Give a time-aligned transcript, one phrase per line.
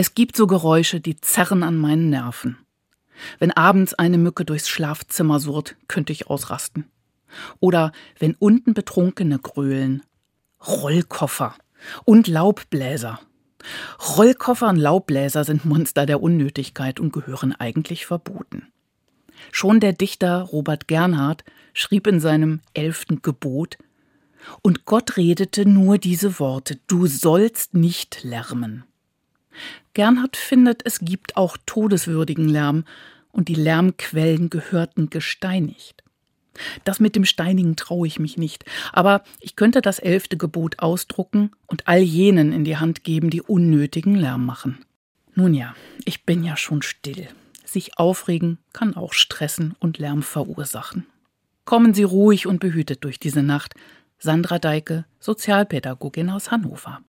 [0.00, 2.56] Es gibt so Geräusche, die zerren an meinen Nerven.
[3.40, 6.84] Wenn abends eine Mücke durchs Schlafzimmer surrt, könnte ich ausrasten.
[7.58, 10.04] Oder wenn unten Betrunkene grölen.
[10.64, 11.56] Rollkoffer
[12.04, 13.18] und Laubbläser.
[14.16, 18.68] Rollkoffer und Laubbläser sind Monster der Unnötigkeit und gehören eigentlich verboten.
[19.50, 21.42] Schon der Dichter Robert Gernhardt
[21.72, 23.78] schrieb in seinem elften Gebot
[24.62, 28.84] Und Gott redete nur diese Worte Du sollst nicht lärmen.
[29.94, 32.84] Gernhardt findet, es gibt auch todeswürdigen Lärm,
[33.30, 36.02] und die Lärmquellen gehörten gesteinigt.
[36.84, 41.52] Das mit dem Steinigen traue ich mich nicht, aber ich könnte das elfte Gebot ausdrucken
[41.66, 44.84] und all jenen in die Hand geben, die unnötigen Lärm machen.
[45.34, 47.28] Nun ja, ich bin ja schon still.
[47.64, 51.06] Sich aufregen kann auch stressen und Lärm verursachen.
[51.64, 53.74] Kommen Sie ruhig und behütet durch diese Nacht.
[54.18, 57.02] Sandra Deike, Sozialpädagogin aus Hannover.